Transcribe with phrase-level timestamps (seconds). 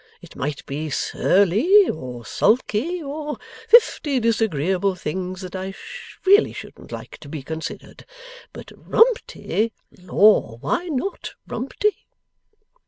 [0.19, 5.75] It might be Surly, or Sulky, or fifty disagreeable things that I
[6.25, 8.07] really shouldn't like to be considered.
[8.51, 9.71] But Rumty!
[9.95, 11.91] Lor, why not Rumty?